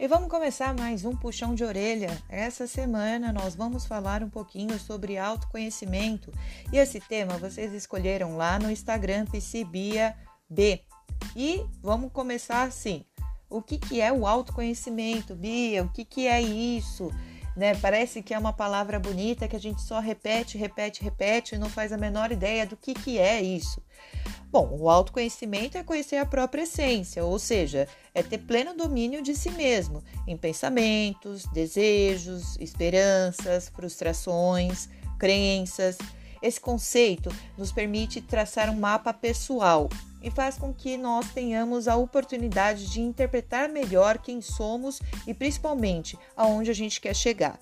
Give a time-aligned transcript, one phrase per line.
[0.00, 2.08] E vamos começar mais um puxão de orelha.
[2.26, 6.32] Essa semana nós vamos falar um pouquinho sobre autoconhecimento.
[6.72, 10.16] E esse tema vocês escolheram lá no Instagram PCBia
[10.48, 10.80] B.
[11.36, 13.04] E vamos começar assim.
[13.50, 15.82] O que, que é o autoconhecimento, Bia?
[15.82, 17.12] O que, que é isso?
[17.54, 17.74] Né?
[17.74, 21.68] Parece que é uma palavra bonita que a gente só repete, repete, repete e não
[21.68, 23.82] faz a menor ideia do que, que é isso.
[24.52, 29.32] Bom, o autoconhecimento é conhecer a própria essência, ou seja, é ter pleno domínio de
[29.32, 34.88] si mesmo em pensamentos, desejos, esperanças, frustrações,
[35.20, 35.96] crenças.
[36.42, 39.88] Esse conceito nos permite traçar um mapa pessoal
[40.20, 46.18] e faz com que nós tenhamos a oportunidade de interpretar melhor quem somos e principalmente
[46.36, 47.56] aonde a gente quer chegar.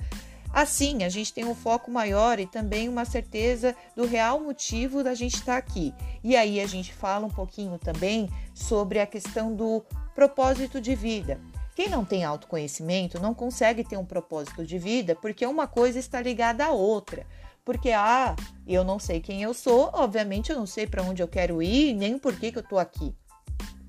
[0.52, 5.14] Assim, a gente tem um foco maior e também uma certeza do real motivo da
[5.14, 5.94] gente estar aqui.
[6.24, 11.40] E aí a gente fala um pouquinho também sobre a questão do propósito de vida.
[11.76, 16.20] Quem não tem autoconhecimento não consegue ter um propósito de vida porque uma coisa está
[16.20, 17.24] ligada à outra.
[17.64, 18.34] Porque, ah,
[18.66, 21.94] eu não sei quem eu sou, obviamente eu não sei para onde eu quero ir,
[21.94, 23.14] nem por que, que eu estou aqui.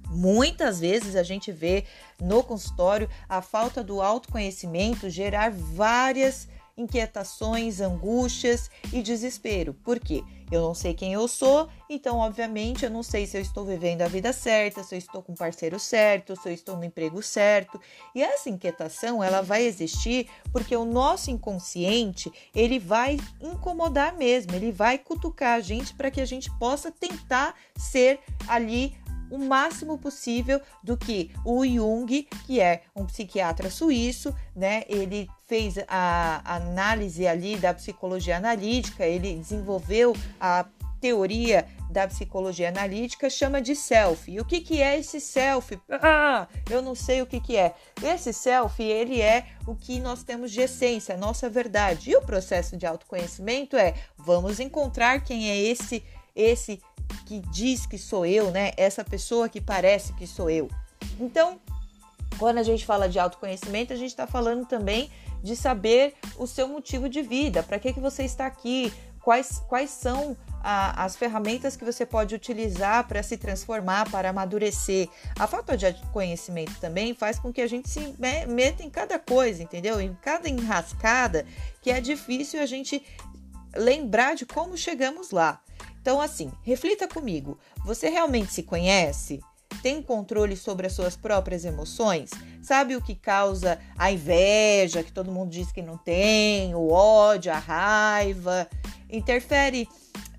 [0.09, 1.85] Muitas vezes a gente vê
[2.19, 6.47] no consultório a falta do autoconhecimento gerar várias
[6.79, 9.73] inquietações, angústias e desespero.
[9.73, 10.23] Por quê?
[10.51, 14.01] Eu não sei quem eu sou, então, obviamente, eu não sei se eu estou vivendo
[14.01, 17.21] a vida certa, se eu estou com o parceiro certo, se eu estou no emprego
[17.21, 17.79] certo.
[18.16, 24.71] E essa inquietação, ela vai existir porque o nosso inconsciente, ele vai incomodar mesmo, ele
[24.71, 28.97] vai cutucar a gente para que a gente possa tentar ser ali
[29.30, 34.83] o máximo possível do que o Jung, que é um psiquiatra suíço, né?
[34.88, 40.66] Ele fez a análise ali da psicologia analítica, ele desenvolveu a
[41.00, 44.31] teoria da psicologia analítica chama de self.
[44.31, 45.80] E o que, que é esse self?
[45.89, 47.73] Ah, eu não sei o que, que é.
[48.03, 52.11] Esse self, ele é o que nós temos de essência, nossa verdade.
[52.11, 56.03] E o processo de autoconhecimento é vamos encontrar quem é esse
[56.35, 56.79] esse
[57.29, 58.72] que diz que sou eu, né?
[58.75, 60.67] Essa pessoa que parece que sou eu.
[61.19, 61.59] Então,
[62.40, 65.12] quando a gente fala de autoconhecimento, a gente está falando também
[65.44, 68.91] de saber o seu motivo de vida, para que, que você está aqui,
[69.22, 75.07] quais, quais são a, as ferramentas que você pode utilizar para se transformar, para amadurecer.
[75.38, 78.16] A falta de conhecimento também faz com que a gente se
[78.47, 80.01] meta em cada coisa, entendeu?
[80.01, 81.46] Em cada enrascada,
[81.79, 83.06] que é difícil a gente
[83.75, 85.61] lembrar de como chegamos lá.
[86.01, 87.57] Então, assim, reflita comigo.
[87.85, 89.41] Você realmente se conhece?
[89.81, 92.31] Tem controle sobre as suas próprias emoções?
[92.61, 97.51] Sabe o que causa a inveja, que todo mundo diz que não tem, o ódio,
[97.51, 98.67] a raiva?
[99.09, 99.87] Interfere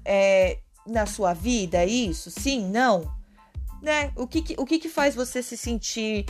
[0.04, 2.30] é, na sua vida isso?
[2.30, 2.68] Sim?
[2.68, 3.10] Não?
[3.80, 4.12] Né?
[4.16, 6.26] O, que, o que, que faz você se sentir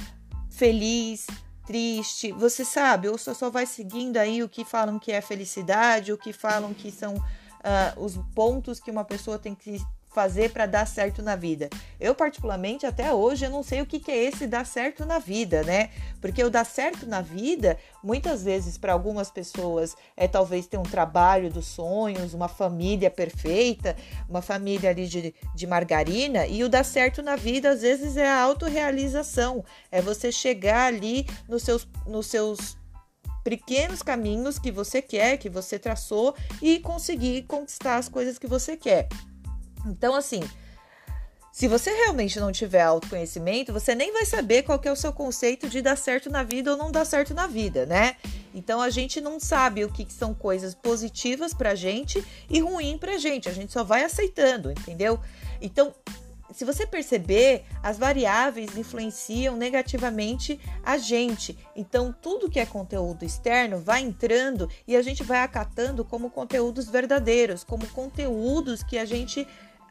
[0.48, 1.26] feliz,
[1.66, 2.30] triste?
[2.32, 3.08] Você sabe?
[3.08, 6.92] Ou só vai seguindo aí o que falam que é felicidade, o que falam que
[6.92, 7.14] são
[7.60, 9.80] uh, os pontos que uma pessoa tem que
[10.12, 11.70] fazer para dar certo na vida.
[11.98, 15.18] Eu, particularmente, até hoje, eu não sei o que, que é esse dar certo na
[15.18, 15.90] vida, né?
[16.20, 20.82] Porque o dar certo na vida, muitas vezes, para algumas pessoas, é talvez ter um
[20.82, 23.96] trabalho dos sonhos, uma família perfeita,
[24.28, 28.28] uma família ali de, de margarina, e o dar certo na vida, às vezes, é
[28.28, 32.79] a autorrealização, é você chegar ali nos seus, nos seus
[33.42, 38.76] pequenos caminhos que você quer, que você traçou e conseguir conquistar as coisas que você
[38.76, 39.08] quer.
[39.86, 40.42] Então, assim,
[41.52, 45.68] se você realmente não tiver autoconhecimento, você nem vai saber qual é o seu conceito
[45.68, 48.16] de dar certo na vida ou não dar certo na vida, né?
[48.54, 52.96] Então a gente não sabe o que, que são coisas positivas pra gente e ruim
[52.98, 53.48] pra gente.
[53.48, 55.18] A gente só vai aceitando, entendeu?
[55.60, 55.92] Então,
[56.52, 61.58] se você perceber, as variáveis influenciam negativamente a gente.
[61.74, 66.88] Então, tudo que é conteúdo externo vai entrando e a gente vai acatando como conteúdos
[66.88, 69.46] verdadeiros, como conteúdos que a gente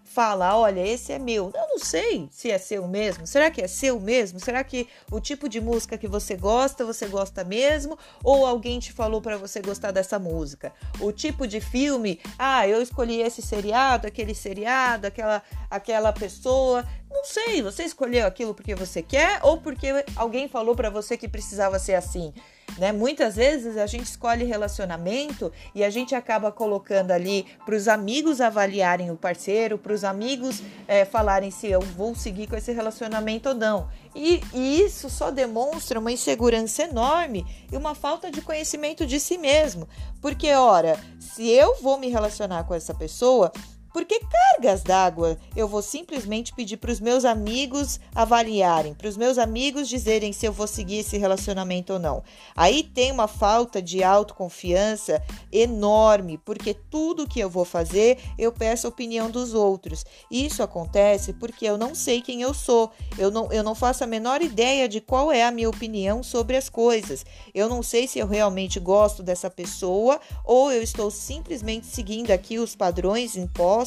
[0.09, 1.51] fala, olha, esse é meu.
[1.54, 3.28] Eu não sei se é seu mesmo.
[3.28, 4.39] Será que é seu mesmo?
[4.39, 7.98] Será que o tipo de música que você gosta, você gosta mesmo?
[8.24, 10.74] Ou alguém te falou para você gostar dessa música?
[11.00, 16.83] O tipo de filme, ah, eu escolhi esse seriado, aquele seriado, aquela aquela pessoa.
[17.10, 21.28] Não sei, você escolheu aquilo porque você quer ou porque alguém falou para você que
[21.28, 22.33] precisava ser assim?
[22.80, 22.92] Né?
[22.92, 28.40] Muitas vezes a gente escolhe relacionamento e a gente acaba colocando ali para os amigos
[28.40, 33.50] avaliarem o parceiro, para os amigos é, falarem se eu vou seguir com esse relacionamento
[33.50, 33.90] ou não.
[34.16, 39.38] E, e isso só demonstra uma insegurança enorme e uma falta de conhecimento de si
[39.38, 39.88] mesmo.
[40.22, 43.52] Porque, ora, se eu vou me relacionar com essa pessoa,
[43.91, 49.38] Porque cargas d'água eu vou simplesmente pedir para os meus amigos avaliarem, para os meus
[49.38, 52.24] amigos dizerem se eu vou seguir esse relacionamento ou não.
[52.56, 58.86] Aí tem uma falta de autoconfiança enorme, porque tudo que eu vou fazer eu peço
[58.86, 60.06] a opinião dos outros.
[60.30, 64.07] Isso acontece porque eu não sei quem eu sou, eu não, eu não faço a
[64.07, 67.25] menor ideia de qual é a minha opinião sobre as coisas.
[67.56, 72.59] Eu não sei se eu realmente gosto dessa pessoa ou eu estou simplesmente seguindo aqui
[72.59, 73.79] os padrões impostos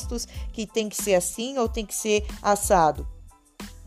[0.52, 3.06] que tem que ser assim ou tem que ser assado.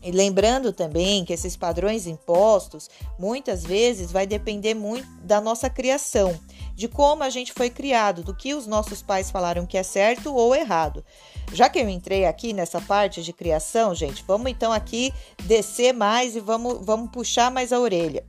[0.06, 2.88] E lembrando também que esses padrões impostos
[3.18, 6.38] muitas vezes vai depender muito da nossa criação,
[6.76, 10.32] de como a gente foi criado, do que os nossos pais falaram que é certo
[10.32, 11.04] ou errado.
[11.52, 15.12] Já que eu entrei aqui nessa parte de criação, gente, vamos então aqui
[15.42, 18.24] descer mais e vamos, vamos puxar mais a orelha.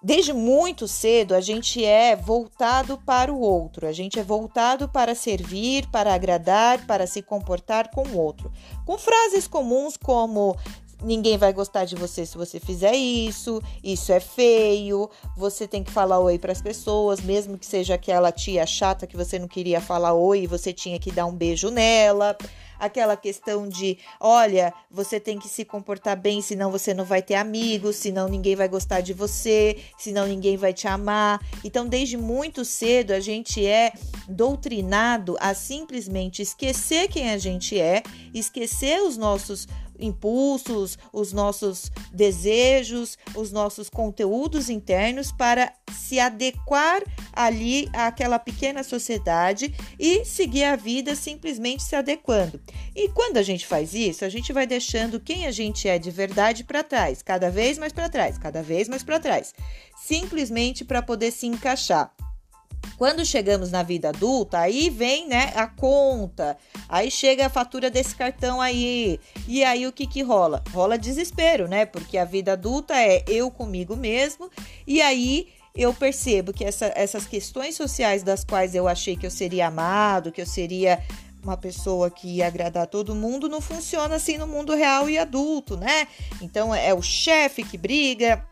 [0.00, 5.12] Desde muito cedo, a gente é voltado para o outro, a gente é voltado para
[5.12, 8.52] servir, para agradar, para se comportar com o outro.
[8.86, 10.56] Com frases comuns como
[11.02, 15.90] ninguém vai gostar de você se você fizer isso, isso é feio, você tem que
[15.90, 19.80] falar oi para as pessoas, mesmo que seja aquela tia chata que você não queria
[19.80, 22.36] falar oi e você tinha que dar um beijo nela
[22.78, 27.34] aquela questão de, olha, você tem que se comportar bem, senão você não vai ter
[27.34, 31.40] amigos, senão ninguém vai gostar de você, senão ninguém vai te amar.
[31.64, 33.92] Então, desde muito cedo, a gente é
[34.28, 38.02] doutrinado a simplesmente esquecer quem a gente é,
[38.32, 39.66] esquecer os nossos
[39.98, 47.02] impulsos, os nossos desejos, os nossos conteúdos internos para se adequar
[47.32, 52.60] ali àquela pequena sociedade e seguir a vida simplesmente se adequando.
[52.94, 56.10] E quando a gente faz isso, a gente vai deixando quem a gente é de
[56.10, 59.54] verdade para trás, cada vez mais para trás, cada vez mais para trás,
[59.96, 62.12] simplesmente para poder se encaixar.
[62.96, 66.56] Quando chegamos na vida adulta, aí vem, né, a conta.
[66.88, 69.20] Aí chega a fatura desse cartão aí.
[69.46, 70.62] E aí o que que rola?
[70.72, 71.86] Rola desespero, né?
[71.86, 74.50] Porque a vida adulta é eu comigo mesmo.
[74.86, 79.30] E aí eu percebo que essa, essas questões sociais das quais eu achei que eu
[79.30, 81.00] seria amado, que eu seria
[81.42, 85.76] uma pessoa que ia agradar todo mundo, não funciona assim no mundo real e adulto,
[85.76, 86.08] né?
[86.42, 88.44] Então é o chefe que briga,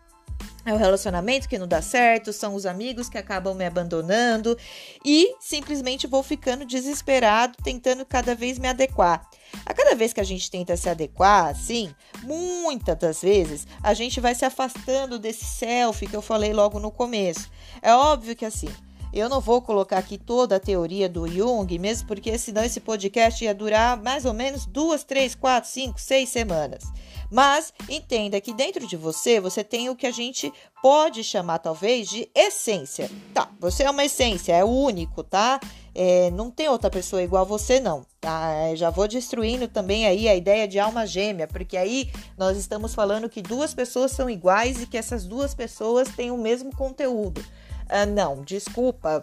[0.66, 4.58] é o relacionamento que não dá certo, são os amigos que acabam me abandonando
[5.04, 9.24] e simplesmente vou ficando desesperado, tentando cada vez me adequar.
[9.64, 14.20] A cada vez que a gente tenta se adequar, assim, muitas das vezes a gente
[14.20, 17.48] vai se afastando desse self que eu falei logo no começo.
[17.80, 18.68] É óbvio que assim,
[19.18, 23.42] eu não vou colocar aqui toda a teoria do Jung, mesmo porque senão esse podcast
[23.42, 26.84] ia durar mais ou menos duas, três, quatro, cinco, seis semanas.
[27.30, 30.52] Mas entenda que dentro de você, você tem o que a gente
[30.82, 33.10] pode chamar talvez de essência.
[33.34, 35.58] Tá, você é uma essência, é único, tá?
[35.94, 38.04] É, não tem outra pessoa igual a você, não.
[38.20, 38.52] Tá?
[38.52, 42.94] É, já vou destruindo também aí a ideia de alma gêmea, porque aí nós estamos
[42.94, 47.42] falando que duas pessoas são iguais e que essas duas pessoas têm o mesmo conteúdo.
[47.88, 49.22] Ah, não, desculpa,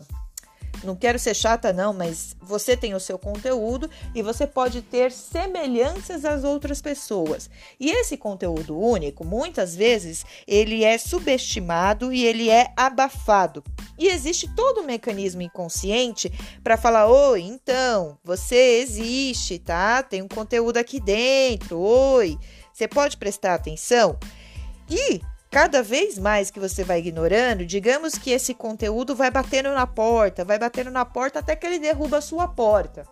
[0.83, 5.11] não quero ser chata, não, mas você tem o seu conteúdo e você pode ter
[5.11, 7.49] semelhanças às outras pessoas.
[7.79, 13.63] E esse conteúdo único, muitas vezes, ele é subestimado e ele é abafado.
[13.97, 16.31] E existe todo um mecanismo inconsciente
[16.63, 20.03] para falar: oi, então, você existe, tá?
[20.03, 22.37] Tem um conteúdo aqui dentro, oi,
[22.73, 24.17] você pode prestar atenção.
[24.89, 25.21] E
[25.53, 30.43] Cada vez mais que você vai ignorando, digamos que esse conteúdo vai batendo na porta,
[30.43, 33.05] vai batendo na porta até que ele derruba a sua porta.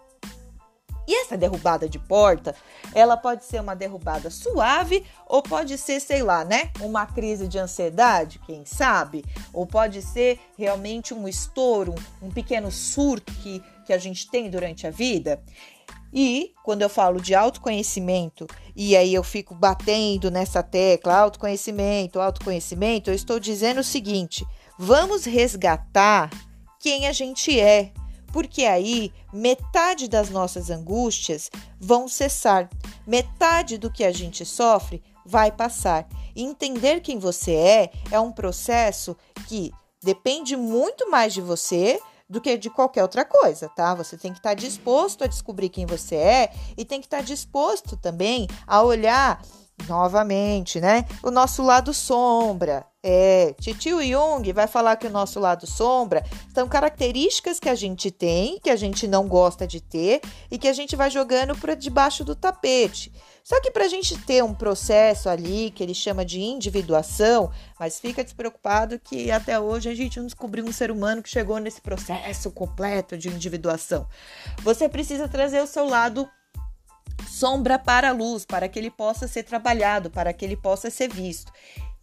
[1.07, 2.55] E essa derrubada de porta,
[2.95, 7.59] ela pode ser uma derrubada suave ou pode ser, sei lá, né, uma crise de
[7.59, 9.23] ansiedade, quem sabe?
[9.53, 11.93] Ou pode ser realmente um estouro,
[12.23, 15.39] um pequeno surto que, que a gente tem durante a vida.
[16.13, 23.09] E quando eu falo de autoconhecimento, e aí eu fico batendo nessa tecla, autoconhecimento, autoconhecimento,
[23.09, 24.45] eu estou dizendo o seguinte:
[24.77, 26.29] vamos resgatar
[26.79, 27.91] quem a gente é,
[28.33, 31.49] porque aí metade das nossas angústias
[31.79, 32.69] vão cessar,
[33.07, 36.07] metade do que a gente sofre vai passar.
[36.35, 39.15] Entender quem você é é um processo
[39.47, 39.71] que
[40.03, 43.93] depende muito mais de você do que de qualquer outra coisa, tá?
[43.93, 47.17] Você tem que estar tá disposto a descobrir quem você é e tem que estar
[47.17, 49.41] tá disposto também a olhar
[49.87, 51.05] novamente, né?
[51.21, 56.67] O nosso lado sombra, É, Titio Jung vai falar que o nosso lado sombra são
[56.69, 60.73] características que a gente tem, que a gente não gosta de ter e que a
[60.73, 63.11] gente vai jogando para debaixo do tapete.
[63.43, 67.99] Só que para a gente ter um processo ali que ele chama de individuação, mas
[67.99, 71.81] fica despreocupado que até hoje a gente não descobriu um ser humano que chegou nesse
[71.81, 74.07] processo completo de individuação.
[74.61, 76.29] Você precisa trazer o seu lado
[77.27, 81.09] sombra para a luz, para que ele possa ser trabalhado, para que ele possa ser
[81.09, 81.51] visto.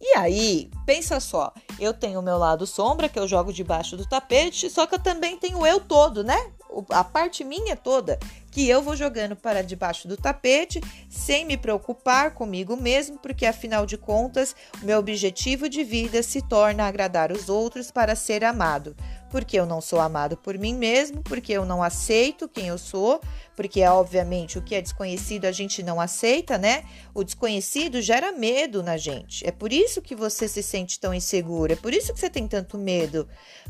[0.01, 4.07] E aí, pensa só, eu tenho o meu lado sombra que eu jogo debaixo do
[4.07, 6.51] tapete, só que eu também tenho eu todo, né?
[6.89, 8.17] A parte minha toda
[8.51, 13.85] que eu vou jogando para debaixo do tapete sem me preocupar comigo mesmo, porque afinal
[13.85, 18.95] de contas, o meu objetivo de vida se torna agradar os outros para ser amado
[19.29, 23.21] porque eu não sou amado por mim mesmo, porque eu não aceito quem eu sou,
[23.55, 26.83] porque obviamente o que é desconhecido a gente não aceita, né?
[27.13, 29.45] O desconhecido gera medo na gente.
[29.47, 32.47] É por isso que você se sente tão inseguro, é por isso que você tem
[32.47, 33.27] tanto medo.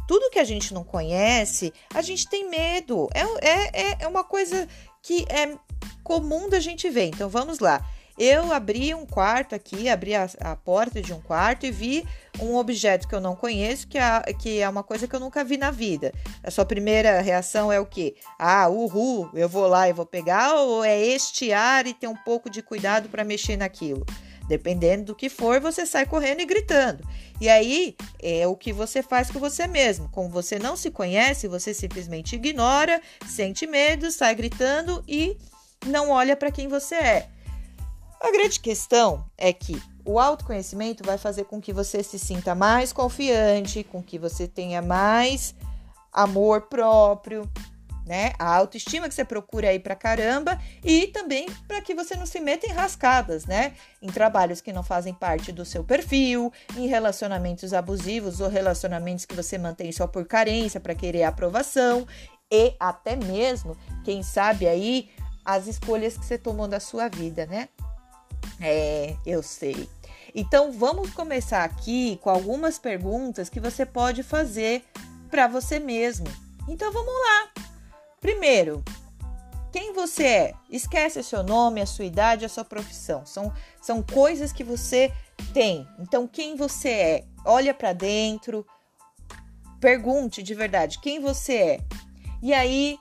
[0.07, 3.07] Tudo que a gente não conhece, a gente tem medo.
[3.13, 4.67] É, é, é uma coisa
[5.01, 5.55] que é
[6.03, 7.05] comum da gente ver.
[7.05, 7.85] Então vamos lá.
[8.19, 12.05] Eu abri um quarto aqui, abri a, a, porta de um quarto e vi
[12.41, 15.41] um objeto que eu não conheço, que é, que é uma coisa que eu nunca
[15.41, 16.11] vi na vida.
[16.43, 18.15] A sua primeira reação é o quê?
[18.37, 22.49] Ah, uhul, eu vou lá e vou pegar, ou é estiar e ter um pouco
[22.49, 24.05] de cuidado para mexer naquilo?
[24.49, 27.07] Dependendo do que for, você sai correndo e gritando.
[27.39, 30.09] E aí é o que você faz com você mesmo.
[30.09, 35.37] Como você não se conhece, você simplesmente ignora, sente medo, sai gritando e
[35.85, 37.29] não olha para quem você é.
[38.21, 42.91] A grande questão é que o autoconhecimento vai fazer com que você se sinta mais
[42.91, 45.55] confiante, com que você tenha mais
[46.11, 47.49] amor próprio,
[48.05, 48.33] né?
[48.37, 52.39] A autoestima que você procura aí pra caramba e também para que você não se
[52.39, 53.73] meta em rascadas, né?
[54.01, 59.35] Em trabalhos que não fazem parte do seu perfil, em relacionamentos abusivos ou relacionamentos que
[59.35, 62.05] você mantém só por carência para querer aprovação
[62.51, 65.09] e até mesmo, quem sabe aí,
[65.45, 67.69] as escolhas que você tomou da sua vida, né?
[68.61, 69.89] É, eu sei.
[70.33, 74.83] Então vamos começar aqui com algumas perguntas que você pode fazer
[75.29, 76.27] para você mesmo.
[76.67, 77.63] Então vamos lá.
[78.21, 78.83] Primeiro,
[79.71, 80.53] quem você é?
[80.69, 83.25] Esquece seu nome, a sua idade, a sua profissão.
[83.25, 85.11] São, são coisas que você
[85.53, 85.87] tem.
[85.99, 87.25] Então quem você é?
[87.45, 88.65] Olha para dentro.
[89.79, 91.79] Pergunte de verdade quem você é.
[92.41, 92.97] E aí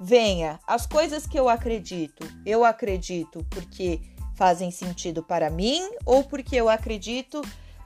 [0.00, 2.26] venha as coisas que eu acredito.
[2.44, 4.00] Eu acredito porque
[4.38, 7.42] fazem sentido para mim ou porque eu acredito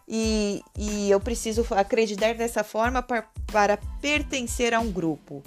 [0.07, 5.43] e, e eu preciso acreditar dessa forma para, para pertencer a um grupo.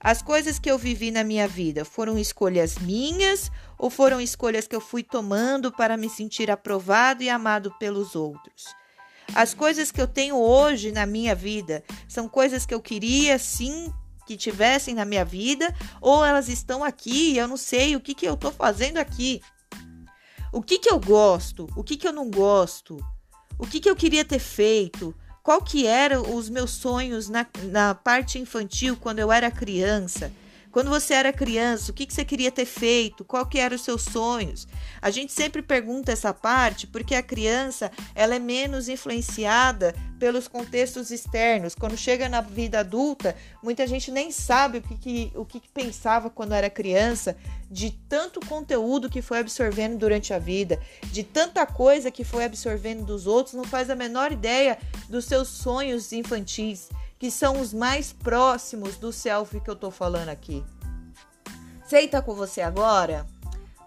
[0.00, 4.74] As coisas que eu vivi na minha vida foram escolhas minhas ou foram escolhas que
[4.74, 8.64] eu fui tomando para me sentir aprovado e amado pelos outros?
[9.34, 13.92] As coisas que eu tenho hoje na minha vida são coisas que eu queria sim
[14.26, 18.14] que tivessem na minha vida ou elas estão aqui e eu não sei o que,
[18.14, 19.40] que eu estou fazendo aqui.
[20.52, 21.68] O que, que eu gosto?
[21.76, 22.96] O que, que eu não gosto?
[23.58, 25.14] O que, que eu queria ter feito?
[25.42, 30.32] Qual que eram os meus sonhos na, na parte infantil quando eu era criança?
[30.70, 33.24] Quando você era criança, o que, que você queria ter feito?
[33.24, 34.68] Qual que eram os seus sonhos?
[35.00, 41.10] A gente sempre pergunta essa parte porque a criança ela é menos influenciada pelos contextos
[41.10, 41.74] externos.
[41.74, 45.68] Quando chega na vida adulta, muita gente nem sabe o que, que o que, que
[45.68, 47.36] pensava quando era criança,
[47.70, 53.04] de tanto conteúdo que foi absorvendo durante a vida, de tanta coisa que foi absorvendo
[53.04, 58.12] dos outros, não faz a menor ideia dos seus sonhos infantis que são os mais
[58.12, 60.64] próximos do selfie que eu tô falando aqui.
[61.86, 63.26] Seita com você agora?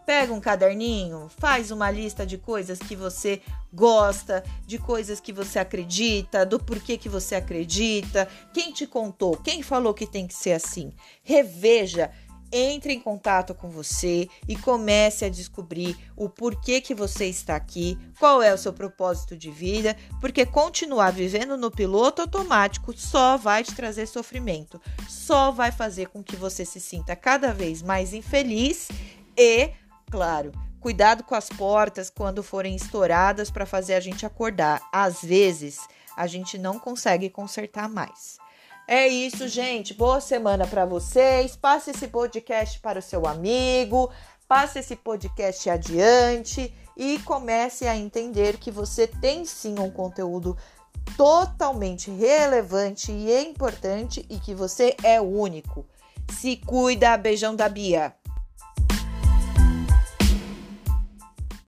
[0.05, 5.59] Pega um caderninho, faz uma lista de coisas que você gosta, de coisas que você
[5.59, 10.53] acredita, do porquê que você acredita, quem te contou, quem falou que tem que ser
[10.53, 10.91] assim.
[11.23, 12.11] Reveja
[12.51, 17.97] entre em contato com você e comece a descobrir o porquê que você está aqui,
[18.19, 23.63] qual é o seu propósito de vida, porque continuar vivendo no piloto automático só vai
[23.63, 28.89] te trazer sofrimento, só vai fazer com que você se sinta cada vez mais infeliz
[29.37, 29.71] e,
[30.09, 34.81] claro, cuidado com as portas quando forem estouradas para fazer a gente acordar.
[34.91, 35.79] Às vezes,
[36.17, 38.37] a gente não consegue consertar mais.
[38.87, 39.93] É isso, gente.
[39.93, 41.55] Boa semana para vocês.
[41.55, 44.11] Passe esse podcast para o seu amigo,
[44.47, 50.57] passe esse podcast adiante e comece a entender que você tem sim um conteúdo
[51.15, 55.85] totalmente relevante e importante e que você é único.
[56.29, 58.13] Se cuida, beijão da Bia.